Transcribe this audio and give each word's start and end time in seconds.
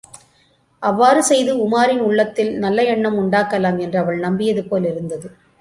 அவ்வாறு 0.83 1.23
செய்து 1.23 1.51
உமாரின் 1.65 2.01
உள்ளத்தில் 2.01 2.51
நல்லஎண்ணம் 2.63 3.19
உண்டாக்கலாம் 3.19 3.77
என்று 3.77 3.99
அவள் 3.99 4.19
நம்பியது 4.19 4.63
போல் 4.63 4.83
இருந்தது. 4.83 5.29